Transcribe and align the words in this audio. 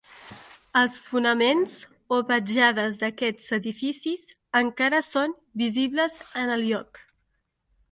Els 0.79 0.95
fonaments 1.09 1.75
o 2.17 2.19
petjades 2.31 2.97
d'aquests 3.03 3.47
edificis 3.59 4.25
encara 4.63 5.05
són 5.11 5.39
visibles 5.65 6.19
en 6.45 6.57
el 6.59 6.69
lloc. 6.73 7.05